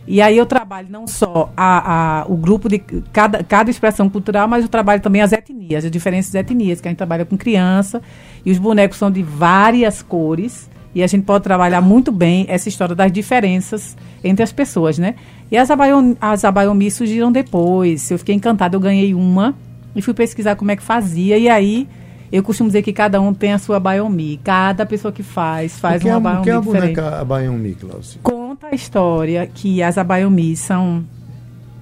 E 0.07 0.21
aí 0.21 0.37
eu 0.37 0.45
trabalho 0.45 0.87
não 0.89 1.05
só 1.05 1.51
a, 1.55 2.21
a, 2.21 2.25
o 2.27 2.37
grupo 2.37 2.69
de 2.69 2.79
cada, 3.11 3.43
cada 3.43 3.69
expressão 3.69 4.09
cultural, 4.09 4.47
mas 4.47 4.63
eu 4.63 4.69
trabalho 4.69 5.01
também 5.01 5.21
as 5.21 5.33
etnias, 5.33 5.83
as 5.83 5.91
diferentes 5.91 6.33
etnias, 6.33 6.79
que 6.79 6.87
a 6.87 6.91
gente 6.91 6.97
trabalha 6.97 7.25
com 7.25 7.37
criança, 7.37 8.01
e 8.45 8.51
os 8.51 8.57
bonecos 8.57 8.97
são 8.97 9.11
de 9.11 9.21
várias 9.21 10.01
cores, 10.01 10.69
e 10.95 11.03
a 11.03 11.07
gente 11.07 11.25
pode 11.25 11.43
trabalhar 11.43 11.81
muito 11.81 12.09
bem 12.09 12.45
essa 12.47 12.69
história 12.69 12.95
das 12.95 13.11
diferenças 13.11 13.97
entre 14.23 14.41
as 14.43 14.51
pessoas, 14.53 14.97
né? 14.97 15.15
E 15.51 15.57
as, 15.57 15.69
abaiom, 15.69 16.15
as 16.21 16.45
abaiomis 16.45 16.93
surgiram 16.93 17.29
depois, 17.29 18.09
eu 18.09 18.17
fiquei 18.17 18.33
encantada, 18.33 18.77
eu 18.77 18.79
ganhei 18.79 19.13
uma, 19.13 19.53
e 19.93 20.01
fui 20.01 20.13
pesquisar 20.13 20.55
como 20.55 20.71
é 20.71 20.77
que 20.77 20.83
fazia, 20.83 21.37
e 21.37 21.49
aí 21.49 21.85
eu 22.31 22.43
costumo 22.43 22.69
dizer 22.69 22.81
que 22.81 22.93
cada 22.93 23.19
um 23.21 23.33
tem 23.33 23.53
a 23.53 23.57
sua 23.57 23.79
Bayomi. 23.79 24.39
Cada 24.43 24.85
pessoa 24.85 25.11
que 25.11 25.23
faz, 25.23 25.79
faz 25.79 26.03
uma 26.03 26.19
Bayomi 26.19 26.41
O 26.41 26.43
que 26.43 26.49
é 26.49 26.53
a 26.53 26.61
boneca 26.61 27.25
Bayomi, 27.25 27.73
Cláudio? 27.75 28.19
Conta 28.59 28.73
a 28.73 28.75
história 28.75 29.45
que 29.45 29.83
as 29.83 29.99
Abayomi 29.99 30.55
são... 30.57 31.05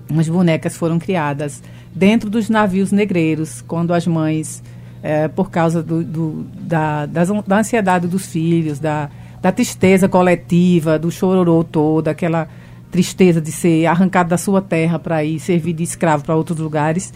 Umas 0.09 0.27
bonecas 0.27 0.75
foram 0.75 0.99
criadas 0.99 1.63
dentro 1.93 2.29
dos 2.29 2.49
navios 2.49 2.91
negreiros, 2.91 3.61
quando 3.61 3.93
as 3.93 4.05
mães, 4.05 4.61
é, 5.01 5.29
por 5.29 5.49
causa 5.49 5.81
do, 5.81 6.03
do 6.03 6.45
da, 6.53 7.05
da 7.05 7.57
ansiedade 7.57 8.07
dos 8.07 8.25
filhos, 8.25 8.77
da, 8.77 9.09
da 9.41 9.53
tristeza 9.53 10.09
coletiva, 10.09 10.99
do 10.99 11.09
chororô 11.09 11.63
todo, 11.63 12.09
aquela 12.09 12.49
tristeza 12.91 13.39
de 13.39 13.53
ser 13.53 13.85
arrancado 13.85 14.29
da 14.29 14.37
sua 14.37 14.61
terra 14.61 14.99
para 14.99 15.23
ir 15.23 15.39
servir 15.39 15.71
de 15.71 15.83
escravo 15.83 16.25
para 16.25 16.35
outros 16.35 16.59
lugares, 16.59 17.13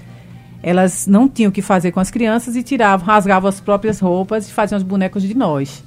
elas 0.63 1.06
não 1.06 1.28
tinham 1.28 1.50
o 1.50 1.54
que 1.54 1.62
fazer 1.62 1.92
com 1.92 2.00
as 2.00 2.10
crianças 2.10 2.56
e 2.56 2.63
tiravam, 2.63 3.06
rasgavam 3.06 3.50
as 3.50 3.60
próprias 3.60 4.00
roupas 4.00 4.48
e 4.48 4.54
faziam 4.54 4.78
os 4.78 4.84
bonecos 4.84 5.22
de 5.22 5.36
nós. 5.36 5.84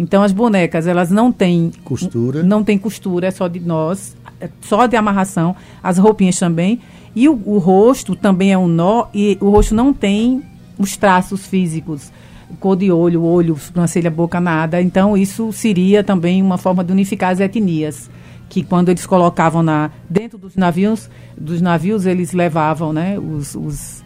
Então 0.00 0.22
as 0.22 0.32
bonecas, 0.32 0.86
elas 0.86 1.10
não 1.10 1.30
têm 1.30 1.70
costura. 1.84 2.42
Não 2.42 2.64
tem 2.64 2.78
costura, 2.78 3.26
é 3.26 3.30
só 3.30 3.46
de 3.46 3.60
nós, 3.60 4.16
é 4.40 4.48
só 4.62 4.86
de 4.86 4.96
amarração, 4.96 5.54
as 5.82 5.98
roupinhas 5.98 6.38
também. 6.38 6.80
E 7.14 7.28
o, 7.28 7.38
o 7.44 7.58
rosto 7.58 8.16
também 8.16 8.50
é 8.50 8.56
um 8.56 8.66
nó 8.66 9.08
e 9.12 9.36
o 9.42 9.50
rosto 9.50 9.74
não 9.74 9.92
tem 9.92 10.42
os 10.78 10.96
traços 10.96 11.46
físicos, 11.46 12.10
cor 12.58 12.76
de 12.76 12.90
olho, 12.90 13.22
olho, 13.22 13.58
sobrancelha, 13.58 14.10
boca, 14.10 14.40
nada. 14.40 14.80
Então 14.80 15.18
isso 15.18 15.52
seria 15.52 16.02
também 16.02 16.40
uma 16.40 16.56
forma 16.56 16.82
de 16.82 16.92
unificar 16.92 17.32
as 17.32 17.38
etnias 17.38 18.08
que 18.48 18.62
quando 18.62 18.88
eles 18.88 19.04
colocavam 19.04 19.62
na 19.62 19.90
dentro 20.08 20.38
dos 20.38 20.56
navios, 20.56 21.10
dos 21.36 21.60
navios 21.60 22.06
eles 22.06 22.32
levavam, 22.32 22.90
né, 22.90 23.18
os, 23.18 23.54
os 23.54 24.02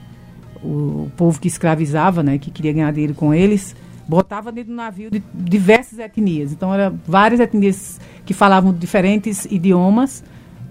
o 0.60 1.08
povo 1.16 1.38
que 1.38 1.46
escravizava, 1.46 2.20
né, 2.20 2.36
que 2.36 2.50
queria 2.50 2.72
ganhar 2.72 2.90
dinheiro 2.90 3.14
com 3.14 3.32
eles, 3.32 3.76
botava 4.06 4.52
dentro 4.52 4.70
do 4.72 4.76
navio 4.76 5.10
de 5.10 5.22
diversas 5.34 5.98
etnias. 5.98 6.52
Então, 6.52 6.72
eram 6.74 6.98
várias 7.06 7.40
etnias 7.40 8.00
que 8.24 8.34
falavam 8.34 8.72
diferentes 8.72 9.46
idiomas 9.46 10.22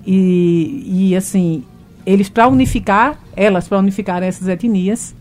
e, 0.05 0.83
e 0.85 1.15
assim, 1.15 1.63
eles 2.05 2.29
para 2.29 2.47
unificar, 2.47 3.19
elas 3.35 3.67
para 3.67 3.79
unificar 3.79 4.21
essas 4.21 4.47
etnias, 4.47 5.15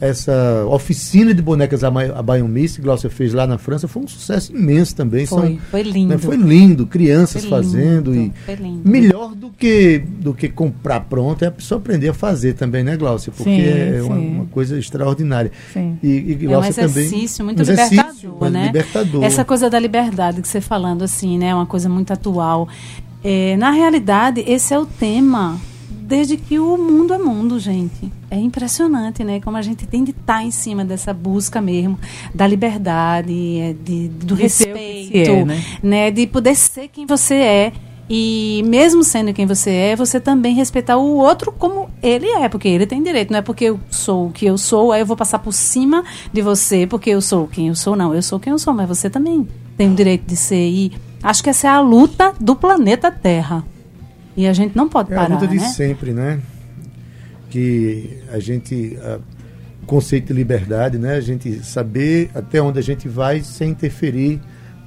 essa 0.00 0.64
oficina 0.66 1.34
de 1.34 1.42
bonecas 1.42 1.82
a 1.82 1.90
Miss 1.90 2.76
que 2.76 2.82
Glaucia 2.82 3.10
fez 3.10 3.34
lá 3.34 3.46
na 3.46 3.58
França 3.58 3.88
foi 3.88 4.02
um 4.02 4.08
sucesso 4.08 4.54
imenso 4.54 4.94
também. 4.94 5.26
Foi, 5.26 5.40
São, 5.40 5.58
foi 5.70 5.82
lindo. 5.82 6.08
Né, 6.08 6.18
foi 6.18 6.36
lindo, 6.36 6.86
crianças 6.86 7.42
foi 7.42 7.50
fazendo 7.50 8.12
lindo, 8.12 8.34
e 8.48 8.54
lindo. 8.54 8.88
melhor 8.88 9.34
do 9.34 9.50
que 9.50 9.98
do 9.98 10.32
que 10.32 10.48
comprar 10.48 11.00
pronto 11.00 11.44
é 11.44 11.48
a 11.48 11.50
pessoa 11.50 11.80
aprender 11.80 12.08
a 12.08 12.14
fazer 12.14 12.54
também, 12.54 12.84
né, 12.84 12.96
Glaucia? 12.96 13.32
Porque 13.36 13.50
sim, 13.50 13.96
é 13.96 14.02
uma, 14.02 14.16
uma, 14.16 14.46
coisa 14.46 14.78
extraordinária. 14.78 15.50
Sim. 15.72 15.98
E, 16.02 16.08
e 16.08 16.34
Glaucia 16.34 16.82
é 16.82 16.86
um 16.86 16.88
exercício 16.88 17.44
também, 17.44 17.56
muito 17.56 17.68
um 17.68 17.70
libertador, 17.70 18.50
né? 18.50 18.66
libertador. 18.66 19.24
Essa 19.24 19.44
coisa 19.44 19.68
da 19.68 19.78
liberdade 19.78 20.40
que 20.40 20.48
você 20.48 20.60
falando 20.60 21.02
assim, 21.02 21.38
né, 21.38 21.48
é 21.48 21.54
uma 21.54 21.66
coisa 21.66 21.88
muito 21.88 22.12
atual. 22.12 22.68
É, 23.22 23.56
na 23.56 23.72
realidade, 23.72 24.44
esse 24.46 24.72
é 24.72 24.78
o 24.78 24.86
tema 24.86 25.58
desde 26.08 26.38
que 26.38 26.58
o 26.58 26.78
mundo 26.78 27.12
é 27.12 27.18
mundo, 27.18 27.58
gente. 27.58 28.10
É 28.30 28.36
impressionante, 28.36 29.22
né? 29.22 29.40
Como 29.40 29.58
a 29.58 29.62
gente 29.62 29.86
tem 29.86 30.02
de 30.02 30.12
estar 30.12 30.38
tá 30.38 30.42
em 30.42 30.50
cima 30.50 30.82
dessa 30.82 31.12
busca 31.12 31.60
mesmo 31.60 31.98
da 32.34 32.46
liberdade, 32.46 33.58
é, 33.58 33.74
de, 33.74 34.08
do 34.08 34.34
de 34.34 34.42
respeito, 34.42 35.30
é, 35.30 35.44
né? 35.44 35.64
né? 35.82 36.10
De 36.10 36.26
poder 36.26 36.54
ser 36.56 36.88
quem 36.88 37.04
você 37.04 37.34
é. 37.34 37.72
E 38.08 38.64
mesmo 38.66 39.04
sendo 39.04 39.34
quem 39.34 39.44
você 39.44 39.70
é, 39.70 39.96
você 39.96 40.18
também 40.18 40.54
respeitar 40.54 40.96
o 40.96 41.16
outro 41.16 41.52
como 41.52 41.90
ele 42.02 42.26
é, 42.26 42.48
porque 42.48 42.68
ele 42.68 42.86
tem 42.86 43.02
direito. 43.02 43.30
Não 43.30 43.40
é 43.40 43.42
porque 43.42 43.66
eu 43.66 43.78
sou 43.90 44.28
o 44.28 44.32
que 44.32 44.46
eu 44.46 44.56
sou, 44.56 44.92
aí 44.92 45.02
eu 45.02 45.06
vou 45.06 45.16
passar 45.16 45.40
por 45.40 45.52
cima 45.52 46.02
de 46.32 46.40
você 46.40 46.86
porque 46.86 47.10
eu 47.10 47.20
sou 47.20 47.46
quem 47.46 47.68
eu 47.68 47.74
sou. 47.74 47.94
Não, 47.94 48.14
eu 48.14 48.22
sou 48.22 48.40
quem 48.40 48.50
eu 48.50 48.58
sou, 48.58 48.72
mas 48.72 48.88
você 48.88 49.10
também 49.10 49.46
tem 49.76 49.92
o 49.92 49.94
direito 49.94 50.24
de 50.26 50.36
ser. 50.36 50.70
E 50.70 50.92
acho 51.22 51.42
que 51.42 51.50
essa 51.50 51.66
é 51.66 51.70
a 51.70 51.80
luta 51.80 52.32
do 52.40 52.56
planeta 52.56 53.10
Terra. 53.10 53.62
E 54.38 54.46
a 54.46 54.52
gente 54.52 54.76
não 54.76 54.88
pode 54.88 55.12
É 55.12 55.16
parar, 55.16 55.32
a 55.32 55.34
luta 55.34 55.48
de 55.48 55.56
né? 55.56 55.66
sempre, 55.68 56.12
né? 56.12 56.38
Que 57.50 58.18
a 58.32 58.38
gente. 58.38 58.96
a- 59.02 59.18
o 59.82 59.86
conceito 59.88 60.26
de 60.28 60.32
liberdade, 60.34 60.98
né? 60.98 61.14
A 61.14 61.20
gente 61.20 61.64
saber 61.64 62.30
até 62.34 62.60
onde 62.60 62.78
a 62.78 62.82
gente 62.82 63.08
vai 63.08 63.40
sem 63.40 63.70
interferir 63.70 64.38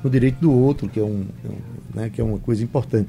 no 0.04 0.10
direito 0.10 0.40
do 0.40 0.52
outro, 0.54 0.88
que 0.88 1.00
é, 1.00 1.04
um, 1.04 1.26
é 1.44 1.48
um- 1.50 2.02
né, 2.02 2.10
que 2.14 2.22
é 2.22 2.24
uma 2.24 2.38
coisa 2.38 2.64
importante. 2.64 3.08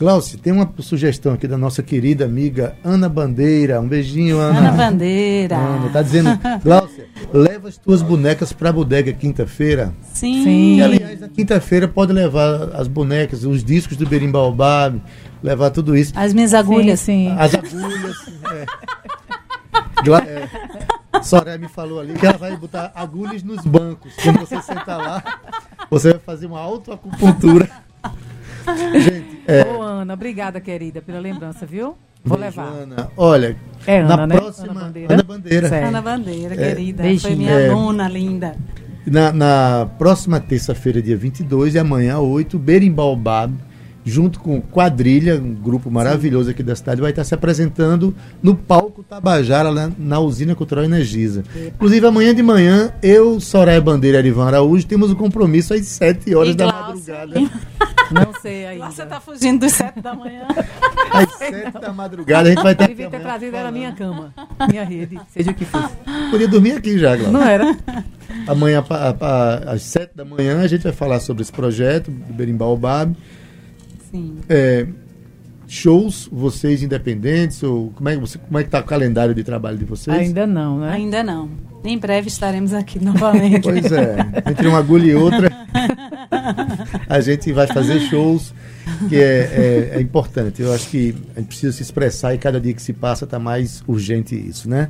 Glaucio, 0.00 0.38
tem 0.38 0.52
uma 0.52 0.68
sugestão 0.78 1.32
aqui 1.34 1.46
da 1.48 1.56
nossa 1.58 1.82
querida 1.82 2.24
amiga 2.24 2.74
Ana 2.84 3.08
Bandeira. 3.08 3.80
Um 3.80 3.86
beijinho, 3.88 4.38
Ana. 4.38 4.58
Ana 4.58 4.72
Bandeira. 4.72 5.56
Ana, 5.56 5.88
tá 5.90 6.02
dizendo, 6.02 6.30
Glaucia, 6.62 7.04
leva 7.32 7.68
as 7.68 7.76
tuas 7.78 8.00
bonecas 8.02 8.52
pra 8.52 8.72
bodega 8.72 9.12
quinta-feira. 9.12 9.92
Sim. 10.12 10.42
Sim. 10.44 10.76
E, 10.78 10.82
aliás, 10.82 11.20
na 11.20 11.28
quinta-feira 11.28 11.86
pode 11.88 12.12
levar 12.12 12.70
as 12.74 12.86
bonecas, 12.88 13.44
os 13.44 13.62
discos 13.64 13.96
do 13.96 14.06
Berimbaubab, 14.06 15.00
levar 15.42 15.70
tudo 15.70 15.96
isso. 15.96 16.12
As 16.16 16.32
minhas 16.34 16.54
agulhas. 16.54 17.00
Sim, 17.00 17.28
sim. 17.30 17.36
As 17.38 17.54
agulhas. 17.54 18.16
é. 18.52 18.66
Gla- 20.04 20.22
é. 20.26 20.48
Soraya 21.22 21.58
me 21.58 21.68
falou 21.68 22.00
ali 22.00 22.14
que 22.14 22.24
ela 22.26 22.38
vai 22.38 22.56
botar 22.56 22.92
agulhas 22.94 23.42
nos 23.42 23.64
bancos. 23.64 24.12
Quando 24.22 24.38
você 24.40 24.60
sentar 24.62 24.98
lá, 24.98 25.22
você 25.90 26.12
vai 26.12 26.20
fazer 26.20 26.46
uma 26.46 26.60
autoacupuntura. 26.60 27.68
Gente, 28.92 29.42
é. 29.46 29.64
Ô, 29.64 29.82
Ana, 29.82 30.14
obrigada, 30.14 30.60
querida, 30.60 31.00
pela 31.00 31.18
lembrança, 31.18 31.64
viu? 31.66 31.96
Vou 32.24 32.36
beijo, 32.38 32.60
levar. 32.60 32.72
Ana. 32.72 33.10
Olha, 33.16 33.56
É 33.86 34.00
Ana, 34.00 34.16
na 34.18 34.26
né? 34.26 34.36
próxima. 34.36 34.70
Ana 34.72 34.80
Ana 34.80 34.84
Bandeira. 34.92 35.22
Bandeira. 35.24 35.68
Certo. 35.68 35.86
Ana 35.88 36.02
Bandeira, 36.02 36.54
É, 36.54 36.56
querida. 36.56 37.02
beijinho. 37.02 37.20
Foi 37.22 37.36
minha 37.36 37.52
É. 37.52 37.68
aluna 37.70 38.08
linda. 38.08 38.56
Na, 39.06 39.32
na 39.32 39.88
próxima 39.98 40.38
terça-feira, 40.38 41.00
dia 41.00 41.16
22, 41.16 41.74
e 41.74 41.78
amanhã, 41.78 42.18
8, 42.18 42.58
Berimbaubab, 42.58 43.54
junto 44.08 44.40
com 44.40 44.60
Quadrilha, 44.60 45.36
um 45.36 45.54
grupo 45.54 45.90
maravilhoso 45.90 46.50
aqui 46.50 46.62
da 46.62 46.74
cidade, 46.74 47.00
vai 47.00 47.10
estar 47.10 47.24
se 47.24 47.34
apresentando 47.34 48.14
no 48.42 48.54
palco 48.54 49.02
Tabajara, 49.02 49.68
lá 49.70 49.90
na 49.98 50.18
Usina 50.18 50.54
Cultural 50.54 50.84
Energisa. 50.84 51.44
Inclusive, 51.74 52.06
amanhã 52.06 52.34
de 52.34 52.42
manhã, 52.42 52.92
eu, 53.02 53.38
Soraya 53.40 53.80
Bandeira 53.80 54.16
e 54.16 54.20
Arivan 54.20 54.46
Araújo, 54.46 54.86
temos 54.86 55.10
um 55.10 55.14
compromisso 55.14 55.74
às 55.74 55.84
7 55.86 56.34
horas 56.34 56.52
E 56.52 56.56
da 56.56 56.70
Glaucia. 56.70 57.14
madrugada. 57.18 57.50
Não 58.10 58.32
sei 58.40 58.66
ainda. 58.66 58.84
Lá 58.84 58.90
você 58.90 59.04
tá 59.04 59.20
fugindo 59.20 59.60
dos 59.60 59.72
sete 59.72 60.00
da 60.00 60.14
manhã. 60.14 60.46
Às 61.12 61.30
7 61.34 61.72
da 61.78 61.92
madrugada, 61.92 62.48
a 62.48 62.52
gente 62.52 62.62
vai 62.62 62.72
estar. 62.72 62.86
Devia 62.86 63.10
ter 63.10 63.20
trazido 63.20 63.54
ela 63.54 63.70
minha 63.70 63.92
cama, 63.92 64.32
minha 64.70 64.82
rede, 64.82 65.20
seja 65.30 65.50
o 65.50 65.54
que 65.54 65.66
fosse. 65.66 65.94
Podia 66.30 66.48
dormir 66.48 66.72
aqui 66.72 66.98
já, 66.98 67.14
Glaucia. 67.14 67.32
Não 67.32 67.42
era? 67.42 67.76
Amanhã, 68.46 68.82
às 69.66 69.82
7 69.82 70.16
da 70.16 70.24
manhã, 70.24 70.60
a 70.62 70.66
gente 70.66 70.82
vai 70.84 70.92
falar 70.92 71.20
sobre 71.20 71.42
esse 71.42 71.52
projeto 71.52 72.10
do 72.10 72.32
Berimbaubab. 72.32 73.14
Sim. 74.10 74.36
É, 74.48 74.86
shows, 75.66 76.28
vocês 76.32 76.82
independentes, 76.82 77.62
ou 77.62 77.90
como 77.90 78.08
é, 78.08 78.14
que 78.14 78.20
você, 78.20 78.38
como 78.38 78.58
é 78.58 78.64
que 78.64 78.70
tá 78.70 78.80
o 78.80 78.84
calendário 78.84 79.34
de 79.34 79.44
trabalho 79.44 79.76
de 79.76 79.84
vocês? 79.84 80.16
Ainda 80.16 80.46
não, 80.46 80.80
né? 80.80 80.92
Ainda 80.92 81.22
não. 81.22 81.50
Em 81.84 81.96
breve 81.96 82.28
estaremos 82.28 82.72
aqui 82.72 82.98
novamente. 83.04 83.62
Pois 83.62 83.92
é, 83.92 84.16
entre 84.50 84.66
uma 84.66 84.78
agulha 84.78 85.12
e 85.12 85.14
outra, 85.14 85.50
a 87.08 87.20
gente 87.20 87.52
vai 87.52 87.66
fazer 87.66 88.00
shows, 88.00 88.54
que 89.08 89.16
é, 89.16 89.90
é- 89.92 89.96
é 89.96 90.00
importante. 90.00 90.62
Eu 90.62 90.72
acho 90.72 90.88
que 90.88 91.14
a 91.34 91.40
gente 91.40 91.48
precisa 91.48 91.72
se 91.72 91.82
expressar 91.82 92.34
e 92.34 92.38
cada 92.38 92.60
dia 92.60 92.72
que 92.74 92.82
se 92.82 92.92
passa 92.92 93.24
está 93.24 93.38
mais 93.38 93.82
urgente 93.86 94.34
isso, 94.34 94.68
né? 94.68 94.88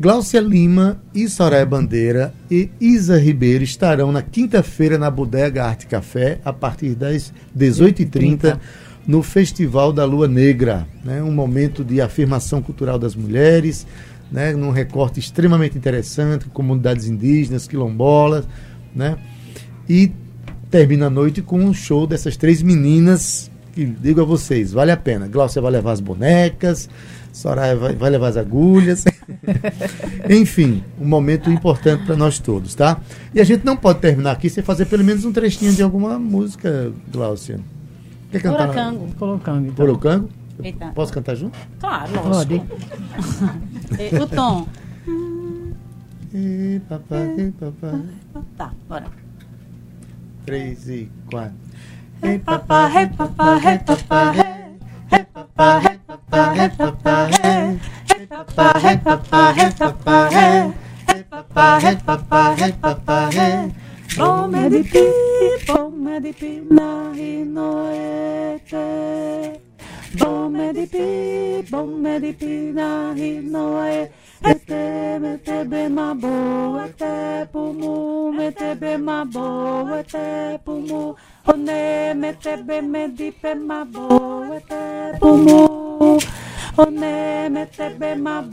Glaucia 0.00 0.40
Lima 0.40 1.00
e 1.14 1.28
Soraya 1.28 1.66
Bandeira 1.66 2.32
e 2.50 2.70
Isa 2.80 3.18
Ribeiro 3.18 3.64
estarão 3.64 4.12
na 4.12 4.22
quinta-feira 4.22 4.96
na 4.96 5.10
Bodega 5.10 5.64
Arte 5.64 5.86
Café, 5.86 6.40
a 6.44 6.52
partir 6.52 6.94
das 6.94 7.32
18h30, 7.56 8.58
no 9.06 9.22
Festival 9.22 9.92
da 9.92 10.04
Lua 10.04 10.28
Negra. 10.28 10.86
Né? 11.04 11.22
Um 11.22 11.32
momento 11.32 11.82
de 11.82 12.00
afirmação 12.00 12.60
cultural 12.62 12.98
das 12.98 13.14
mulheres, 13.16 13.86
né? 14.30 14.52
num 14.52 14.70
recorte 14.70 15.18
extremamente 15.18 15.76
interessante, 15.76 16.44
com 16.44 16.50
comunidades 16.50 17.06
indígenas, 17.06 17.66
quilombolas. 17.66 18.46
Né? 18.94 19.16
E 19.88 20.12
termina 20.70 21.06
a 21.06 21.10
noite 21.10 21.42
com 21.42 21.60
um 21.60 21.72
show 21.72 22.06
dessas 22.06 22.36
três 22.36 22.62
meninas 22.62 23.50
que 23.72 23.84
digo 23.84 24.20
a 24.20 24.24
vocês, 24.24 24.72
vale 24.72 24.90
a 24.90 24.96
pena. 24.96 25.28
Glaucia 25.28 25.62
vai 25.62 25.70
levar 25.70 25.92
as 25.92 26.00
bonecas, 26.00 26.88
Soraya 27.32 27.76
vai, 27.76 27.94
vai 27.94 28.10
levar 28.10 28.28
as 28.28 28.36
agulhas. 28.36 29.04
Enfim, 30.28 30.82
um 31.00 31.06
momento 31.06 31.48
importante 31.50 32.04
para 32.04 32.16
nós 32.16 32.40
todos, 32.40 32.74
tá? 32.74 33.00
E 33.32 33.40
a 33.40 33.44
gente 33.44 33.64
não 33.64 33.76
pode 33.76 34.00
terminar 34.00 34.32
aqui 34.32 34.50
sem 34.50 34.64
fazer 34.64 34.86
pelo 34.86 35.04
menos 35.04 35.24
um 35.24 35.32
trechinho 35.32 35.72
de 35.72 35.82
alguma 35.82 36.18
música, 36.18 36.92
Glaucia. 37.12 37.60
Quer 38.32 38.42
cantar? 38.42 38.66
Poracango. 38.66 39.14
Colocando, 39.16 39.62
então. 39.66 39.74
Porocango? 39.74 40.28
Eita. 40.62 40.88
Posso 40.88 41.12
cantar 41.12 41.36
junto? 41.36 41.56
Claro, 41.78 42.12
Pode. 42.12 42.28
lógico. 42.28 42.66
É, 43.98 44.22
o 44.22 44.26
tom. 44.26 44.68
E 46.34 46.78
papai, 46.86 47.34
e 47.38 47.52
papai. 47.52 48.02
Tá, 48.56 48.70
bora. 48.86 49.27
Três 50.48 50.88
e 50.88 51.12
quatro. 51.30 51.58
Hey, 52.22 52.38
papá, 52.38 52.90
hey, 52.90 53.06
papá, 53.08 53.58
hey, 53.62 53.78
papá, 53.80 54.32
hey. 54.34 54.78
Hey, 55.12 55.24
papá, 55.24 55.82
hey, 55.82 55.97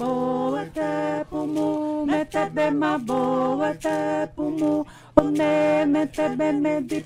boa 0.05 0.63
te 0.77 1.25
pumu, 1.29 2.05
mete 2.05 2.43
bema 2.55 2.97
boa 3.07 3.73
te 3.83 4.27
pumu, 4.35 4.85
one 5.15 5.85
mete 5.93 6.27
beme 6.37 6.73
di 6.89 6.99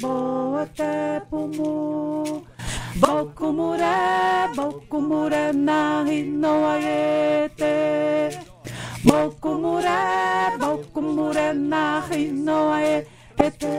boa 0.00 0.64
te 0.76 1.20
pumu. 1.30 1.70
Bokumure, 3.02 3.96
bokumure 4.56 5.52
na 5.54 6.04
no 6.40 6.52
aete. 6.72 7.74
Bokumure, 9.06 10.00
bokumure 10.60 11.46
na 11.54 12.02
no 12.44 12.58
aete. 12.72 13.72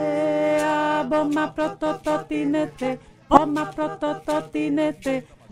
Aboma 0.65 1.45
protototinete, 1.55 2.97
oma 3.29 3.65
protototinete. 3.75 5.32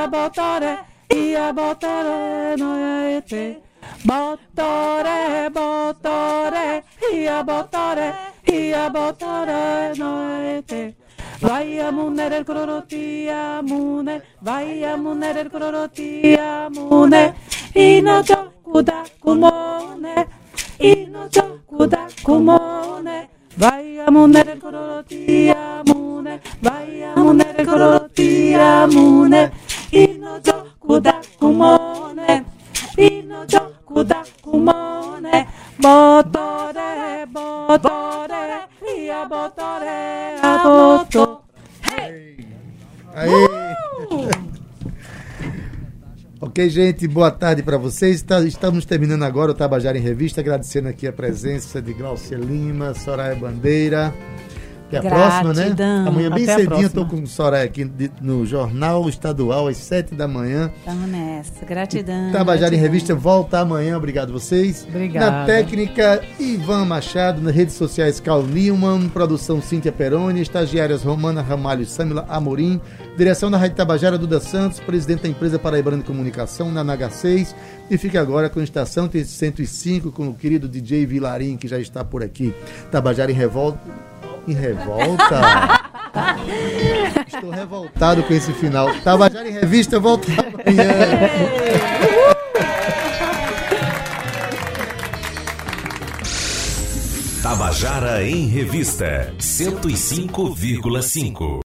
ia 0.00 0.08
botare, 0.08 0.78
ia 1.08 1.52
botare 1.52 2.56
noi 2.56 3.16
e 3.16 3.22
te. 3.22 3.60
Bottore, 4.02 5.50
bottore, 5.52 6.84
ia 7.12 7.42
bottore, 7.44 8.14
ia 8.46 8.88
bottore 8.88 9.92
noi 9.96 10.56
e 10.56 10.64
te. 10.64 10.94
Vai 11.40 11.78
a 11.78 11.90
munere 11.90 12.38
il 12.38 12.44
crorotia 12.44 13.60
mune, 13.62 14.22
vai 14.40 14.84
a 14.84 14.96
munere 14.96 15.40
il 15.40 15.50
crorotia 15.50 16.68
mune, 16.70 17.34
ino 17.74 18.22
ciò 18.22 18.50
cuda 18.62 19.04
cumone, 19.18 20.28
ino 20.78 21.28
ciò 21.28 21.58
cuda 21.66 22.06
cumone, 22.22 23.28
vai 23.56 23.98
a 23.98 24.10
munere 24.10 24.52
il 24.52 24.60
crorotia 24.60 25.82
mune, 25.84 26.40
vai 26.60 27.02
a 27.02 27.12
munere 27.16 27.62
il 27.62 27.68
crorotia 27.68 28.86
mune. 28.86 29.68
Amune, 29.92 30.18
vai 30.18 30.40
amune, 30.40 30.50
koroti 30.50 30.50
amune, 30.50 30.50
inojo 30.50 30.66
kuda 30.80 31.14
kumone, 31.38 32.44
inojo 32.98 33.60
kuda 33.86 34.22
kumone, 34.42 35.46
botore, 35.78 37.26
botore, 37.26 38.68
ia 38.96 39.24
botore, 39.24 40.40
a 40.42 40.58
boto. 40.64 41.40
Aê! 43.14 43.30
Ok, 46.42 46.70
gente, 46.70 47.06
boa 47.06 47.30
tarde 47.30 47.62
para 47.62 47.76
vocês. 47.76 48.16
Está- 48.16 48.40
Estamos 48.42 48.86
terminando 48.86 49.24
agora 49.24 49.50
o 49.50 49.54
Tabajara 49.54 49.98
em 49.98 50.00
Revista, 50.00 50.40
agradecendo 50.40 50.88
aqui 50.88 51.06
a 51.06 51.12
presença 51.12 51.82
de 51.82 51.92
Glaucia 51.92 52.38
Lima, 52.38 52.94
Soraya 52.94 53.34
Bandeira. 53.34 54.14
Até 54.98 55.08
a 55.08 55.10
próxima, 55.10 55.52
né? 55.54 55.62
Gratidão. 55.64 56.06
Amanhã 56.08 56.30
bem 56.30 56.44
Até 56.44 56.56
cedinho 56.56 56.82
eu 56.82 56.90
tô 56.90 57.06
com 57.06 57.24
Soraya 57.26 57.64
aqui 57.64 57.84
de- 57.84 58.10
no 58.20 58.44
Jornal 58.44 59.08
Estadual, 59.08 59.68
às 59.68 59.76
sete 59.76 60.14
da 60.14 60.26
manhã. 60.26 60.70
Tamo 60.84 61.06
nessa, 61.06 61.64
gratidão. 61.64 62.32
Tabajara 62.32 62.74
em 62.74 62.78
gratidão. 62.78 62.80
Revista 62.82 63.14
volta 63.14 63.60
amanhã. 63.60 63.96
Obrigado 63.96 64.32
vocês. 64.32 64.86
Obrigada. 64.88 65.30
Na 65.30 65.44
técnica, 65.46 66.22
Ivan 66.38 66.84
Machado. 66.84 67.40
Nas 67.40 67.54
redes 67.54 67.74
sociais, 67.74 68.18
Carl 68.20 68.42
Newman. 68.42 69.08
Produção, 69.08 69.60
Cíntia 69.62 69.92
Peroni. 69.92 70.40
Estagiárias, 70.42 71.02
Romana 71.02 71.42
Ramalho 71.42 71.82
e 71.82 71.86
Samila 71.86 72.24
Amorim. 72.28 72.80
Direção 73.16 73.50
da 73.50 73.58
Rádio 73.58 73.76
Tabajara, 73.76 74.18
Duda 74.18 74.40
Santos. 74.40 74.80
Presidente 74.80 75.22
da 75.22 75.28
empresa 75.28 75.58
Paraibana 75.58 75.98
de 75.98 76.04
Comunicação, 76.04 76.70
na 76.72 76.82
NH6. 76.84 77.54
E 77.90 77.98
fica 77.98 78.20
agora 78.20 78.48
com 78.48 78.60
a 78.60 78.64
Estação 78.64 79.08
105, 79.12 80.12
com 80.12 80.28
o 80.28 80.34
querido 80.34 80.68
DJ 80.68 81.06
Vilarim, 81.06 81.56
que 81.56 81.66
já 81.68 81.78
está 81.78 82.04
por 82.04 82.22
aqui. 82.22 82.54
Tabajara 82.90 83.30
em 83.30 83.34
revolta. 83.34 83.78
Em 84.46 84.52
revolta? 84.52 85.40
Estou 87.26 87.50
revoltado 87.50 88.22
com 88.22 88.32
esse 88.34 88.52
final. 88.52 88.92
Tabajara 89.02 89.48
em 89.48 89.52
Revista 89.52 89.98
volta 90.00 90.26
amanhã. 90.32 90.90
Tabajara 97.42 98.22
em 98.22 98.46
Revista 98.46 99.32
105,5. 99.38 101.58